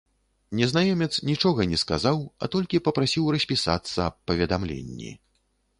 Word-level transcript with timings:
Незнаёмец 0.59 1.09
нічога 1.29 1.61
не 1.73 1.77
сказаў, 1.83 2.17
а 2.41 2.49
толькі 2.57 2.83
папрасіў 2.89 3.31
распісацца 3.39 3.99
аб 4.11 4.15
паведамленні. 4.31 5.11